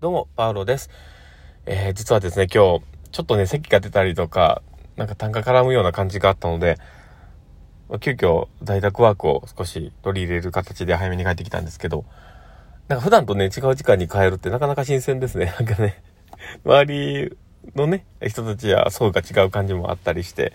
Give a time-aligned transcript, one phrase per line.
[0.00, 0.90] どうも、パウロです。
[1.66, 4.62] えー、実はですね、今日、ちょっとね、咳が出たりとか、
[4.94, 6.78] なんか単価絡むような感じがあったので、
[7.98, 12.04] 急遽在宅ワークを少し取り入れる形で早めに帰ってきたんですけど、
[12.86, 15.46] なんか普段とね、違う時間に帰るってなかなか新鮮ですね。
[15.58, 16.00] なんかね、
[16.64, 17.36] 周り
[17.74, 20.52] のね、人たちや層が違う感じもあったりして、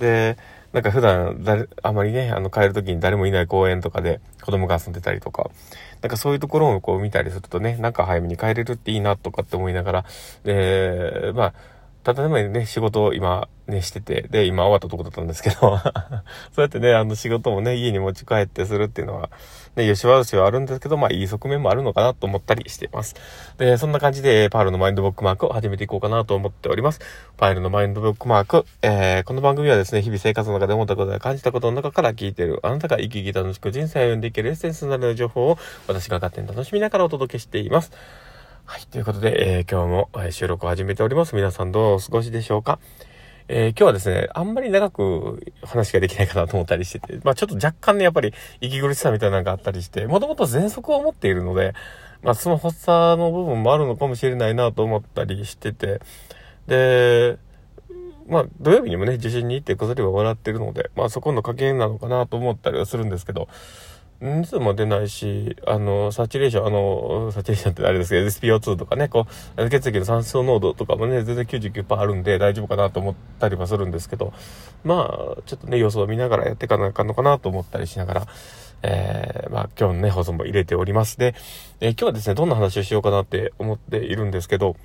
[0.00, 0.36] で、
[0.72, 5.50] なんか普段誰、あまりね、あの帰る時に誰もいない公園とかで子供が遊んでたりとか、
[6.00, 10.04] なんかそういうところをこう見たりするとね、なんか早めに帰れるっていいなとかって思いながら、
[10.44, 11.54] で、まあ、
[12.02, 15.56] ただでもね、仕事を今ね、してて、で、今終わったとこだったんですけど、
[16.52, 19.30] そうやってね、あの仕事もね、家に持ち帰ってするっていうのは、
[19.76, 23.14] ね、吉ししはあるんですけど、まあいい側面もあるのかなと思ったりしています。
[23.56, 27.00] で、そんな感じで、パールのマインドブックマークを始めていこうかなと思っております。
[27.36, 37.92] パールのマインドブックマーク、えー、この番組はですね、日々生活の中で思ったことや感じたことの中から聞いている、あなたが生き生き楽しく人生を読んでいけるエッセンスなどの情報を、私が勝手に楽しみながらお届けしています。
[38.72, 38.86] はい。
[38.86, 41.34] ということで、えー、今日も、収録を始めております。
[41.34, 42.78] 皆さんどうお過ごしでしょうか？
[43.46, 51.74] えー、今日はですね、あんまり長く話ができないかなと思ったりしてて、まあちょっと若干ね、やっぱり息苦しさみたいなのがあったりして、もともと喘息を持っているので、
[52.22, 56.00] まあその発作の部分もあるのかもしれないなと思ったりしてて、
[56.66, 57.36] で、
[58.26, 63.48] まあ土曜日にもね、受診に行って薬はもらってるので、まあそこの加減なのかなと思ったりはするんですけど、
[64.22, 69.26] 熱も出ないし、あの、サチュレーション、あの、サチュレーションってあれですけど、SPO2 とかね、こ
[69.56, 74.32] う、血液の酸素濃度とかもね、全然99%あるんで大丈夫かなと思ったりはするんですけど、
[74.84, 78.26] まあ、ちょっとね、様子を見ながらやっていかなあかんのかなと思ったりしながら、
[78.84, 81.18] えー、まあ、今日のね、放送も入れております。
[81.18, 81.34] で、
[81.80, 84.76] えー、今日はですね、どんな話をしようかなって思っているんですけど、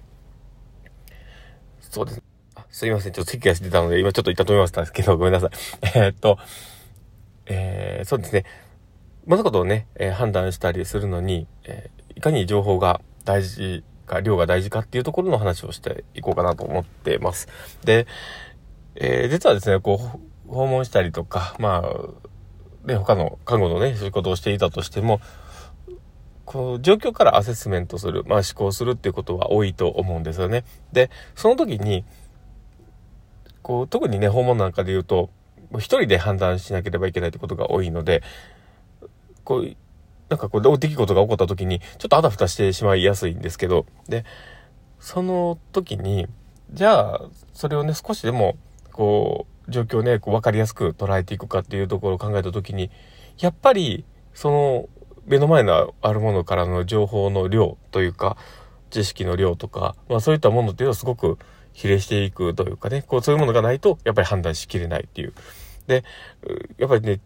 [1.80, 2.24] そうです。
[2.56, 5.50] あすいません、ちょっと席がしてたので、今ちょっと一旦止めましたけど、ごめんなさい。
[5.96, 6.40] え、っと、
[7.46, 8.46] えー、そうですね。
[9.28, 17.50] 物事をね、えー、判断したりするのに、えー、いかに情報が大事か、量が大事かっていうところの話をしていこうかなと思ってます。
[17.84, 18.08] で、
[18.96, 20.00] えー、実はですね、こ
[20.48, 25.20] う、訪問したりとか、まあ、ね、他の看護のね、仕事をしていたとしても、
[26.46, 30.64] こう、状況からアセスメントする、まあ思考するっていうことは多いと思うんですよね。
[30.94, 32.06] で、その時に、
[33.62, 35.30] こう、特にね、訪問なんかで言うと、
[35.74, 38.24] 一人で判断しなければいけないってことが多いので、
[39.48, 39.78] こう、
[40.28, 44.26] なんかこう、出来事が起こった時に、ちょっとあたふたしてしまいやすいんですけど、で、
[45.00, 46.28] その時に、
[46.74, 47.22] じゃあ、
[47.54, 48.58] それをね、少しでも、
[48.92, 52.92] こう、状況をね、こう分かりやすく捉えていくかっていうところを考えた時に、
[53.40, 54.04] やっぱり、
[54.34, 54.90] その、
[55.26, 58.36] 目の前のあるものからの情報の量というか、
[58.90, 61.38] 知識の量とか、まあそういったものっていうのはすごく
[61.72, 65.34] 比例していくというかね、こうそういうものがないと、やっぱり判断しきれないっていう。
[65.88, 66.04] で、
[66.78, 67.20] やっぱりね、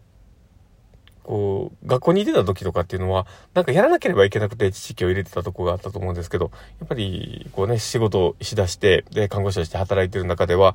[1.22, 6.50] こう、学校に出た時とかっていうのは、なんかやらなければいけなくて知識を入れてたとこがあったと思うんですけど、
[6.80, 10.74] やっぱり、こうね、仕事をしだして、で、看護師として働いてる中では、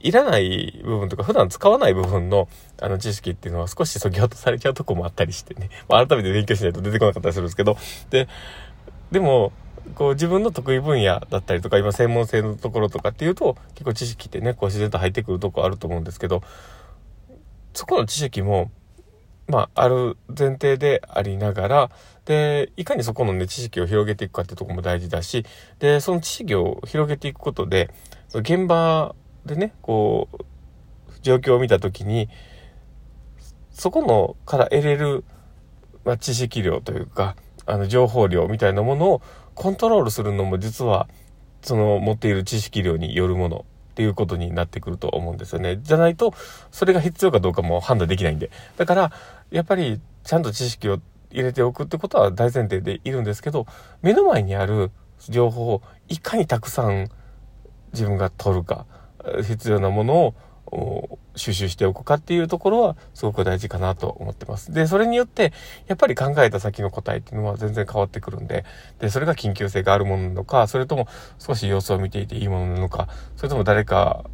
[0.00, 2.48] いらない部分とか、普段使わない部分の、
[2.80, 5.70] あの、知識っていうのは少し削ぎ落とされちゃうとこもあったりしてね。
[5.88, 7.76] まあ、改めて勉強しないと出てこなかったりするんですけど、
[8.10, 8.28] で、
[9.10, 9.52] でも、
[9.94, 16.42] こう自分の得意分野だったりとか、今専門性のところとかっていうと、結構知識ってね、こう自然と入ってくるとこあると思うんですけど、
[17.74, 18.70] そこの知識も、
[19.48, 21.90] まあ、ある前提でありながら、
[22.26, 25.46] で、いかにそこのね、知識を広げていくかってとこも大事だし、
[25.78, 27.90] で、その知識を広げていくことで、
[28.34, 29.14] 現場
[29.46, 30.44] でね、こう、
[31.22, 32.28] 状況を見たときに、
[33.70, 35.24] そこのから得れる、
[36.04, 39.22] まあ、知識量というか、あの、情報量みたいなものを
[39.54, 41.08] コントロールするのも実は、
[41.62, 43.64] その持っている知識量によるもの。
[43.98, 45.80] っていうことになってくると思うんですよね。
[45.82, 46.32] じゃないと、
[46.70, 48.52] それが必要かどうかも判断できないんで。
[48.76, 49.12] だから、
[49.50, 51.00] やっぱり、ちゃんと知識を
[51.32, 53.66] 入れておくってことは大前提でいるんですけど、
[54.00, 54.92] 目の前にある
[55.28, 57.08] 情報をいかにたくさん
[57.92, 58.86] 自分が取るか、
[59.42, 60.34] 必要なものを
[61.36, 64.72] 収集しておくかっていうところはすごく大事かなと思ってます。
[64.72, 65.52] で、それによって、
[65.86, 68.64] やっぱり考えた先の答えっていうのは全然変わってくるんで、
[68.98, 71.08] で、それが緊急性があるものなのか、それとも
[71.38, 74.24] 少し様子を見ていていいものなのか、それとも誰か、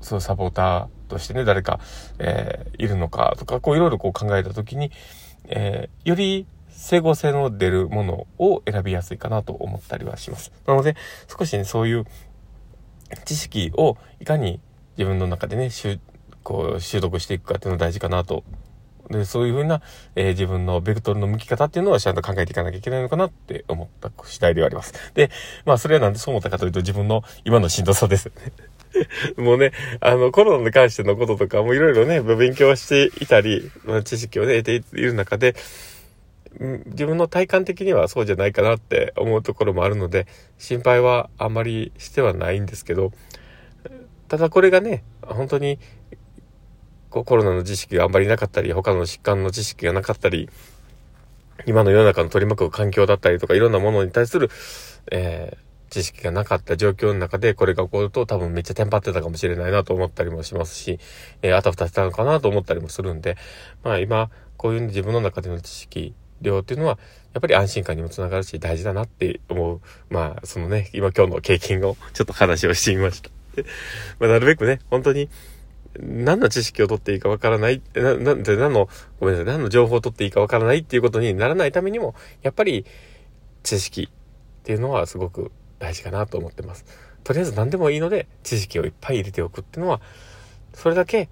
[0.00, 1.80] そうサポーターとしてね、誰か、
[2.18, 4.90] えー、いるのかとか、こういろいろこう考えたときに、
[5.44, 10.52] えー、より整合性の出るものを選びやすいかなと思ったりはします。
[10.66, 10.96] なので、
[11.28, 12.04] 少しね、そういう
[13.24, 14.60] 知識をいかに
[14.96, 15.98] 自分の中でね、習、
[16.42, 18.44] こう、習得していくかっていうのが大事かなと。
[19.10, 19.82] で、そういうふうな、
[20.16, 24.94] えー、自分のベクトルの向き方っていうのはちゃんと考えていかなきゃいけないのかなって思った次第ではあります。
[25.14, 25.30] で、
[25.64, 28.30] まあ、それはなんでそう思ったかというと自分の今のしんどさです。
[29.36, 33.70] もうね、あの、コロナに関してのこととかもいろいろね、勉強していたり、
[34.04, 35.54] 知識をね、得ている中で、
[36.60, 40.26] 自分の体感的にはそうじゃないかなって思うところもあるので、
[40.58, 43.12] 心配はあんまりしてはないんですけど、
[44.32, 45.78] ただこれがね、本当に、
[47.10, 50.48] コロナの知識があんまりなかったり、他の疾患の知識がなかったり、
[51.66, 54.48] 今の世の中の取り巻く環境だったりとか、いろんなものに対する、
[55.10, 60.98] えー、知識がなかった状況の中でこれが起こると多分めっちゃテンパってたかもしれないなと思ったりもしますし、
[61.42, 63.36] えー、あたふたしたのかなと思ったりもするんで、
[63.84, 66.98] まあ今、こういう自分の中での知識量っていうのは、
[67.34, 69.80] やっぱり安心感にもつながるし大事だなって思う。
[70.08, 73.41] まあ、そのね、今今日の経験をちょっと話をしてみました。
[74.18, 75.28] まあ、なるべくね、本当に、
[75.98, 78.88] 何の知識を取っていいかわからない、な、なんで何の、
[79.20, 82.86] ごめんなさい、何の情報を取っていいかわからないっていうことにならないためにも、やっぱり
[83.62, 86.84] 知識っていうのはすごく大事かなと思ってます。
[87.24, 90.00] とりあえず何でもいいので、知識をいっぱい入れておくっていうのは、
[90.74, 91.28] それだけ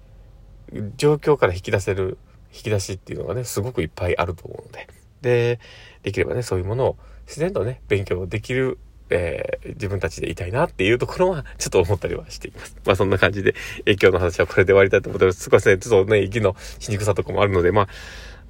[0.97, 2.17] 状況から引き出せる、
[2.53, 4.87] 引き出しっていうのがね、すごくいっぱいあると思うので、
[5.21, 5.59] で、
[6.03, 6.97] できればね、そういうものを
[7.27, 8.77] 自然とね、勉強できる
[9.11, 12.75] えー、自分たちでいたいなっていうところは、ちょっと思ったりはしています。
[12.85, 13.55] まあそんな感じで、
[13.85, 15.41] えー、今日の話はこれで終わりたいと思ってます。
[15.41, 17.87] すいません、ちょっとね、息のしにくさとかもあるので、ま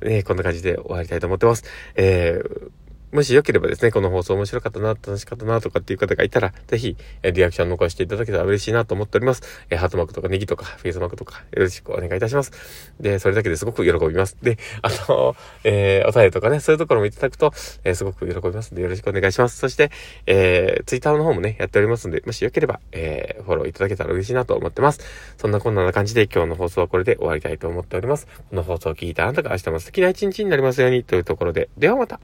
[0.02, 1.64] あ、ね、こんな感じで終わりたいと思ってます。
[1.96, 2.72] えー
[3.12, 9.42] もしよければですね、この放送面白かったな、楽しかったな、とかっていう方がいたら、ぜひ、えリアクション残していただけたら嬉しいなと思っております。
[9.70, 12.94] えハートマークとかネギとか、フェイスマークとか、よろしくお願いいたします。
[13.00, 14.38] で、それだけですごく喜びます。
[14.42, 17.52] で、あの、えー、お便りとかね、そういうところもいただくと、
[17.84, 19.58] えー、すごく喜びますので、よろしくお願いします。
[19.58, 19.92] そして、
[20.26, 25.02] えー、ツイッターの方もね、やっておりますので、もしよければ、えー、フォローいただけたら嬉しいなと思ってます。
[25.38, 28.28] そんなこんな感じで今日の放送はこれで終わりたいと思っております。
[28.50, 32.20] この放送を聞いたあなたが明日も素敵な一日になりますようにというところで、ではまた。